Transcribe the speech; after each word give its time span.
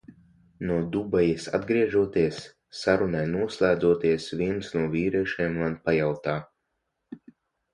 No 0.67 0.77
Dubaijas 0.95 1.43
atgriežoties. 1.57 2.39
Sarunai 2.79 3.21
noslēdzoties, 3.35 4.27
viens 4.41 4.73
no 4.79 4.87
vīriešiem 4.97 5.61
man 5.63 5.77
pajautā. 5.87 6.39